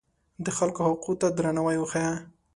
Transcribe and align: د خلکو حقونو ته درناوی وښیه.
د 0.45 0.47
خلکو 0.57 0.79
حقونو 0.87 1.19
ته 1.21 1.27
درناوی 1.37 1.77
وښیه. 1.79 2.13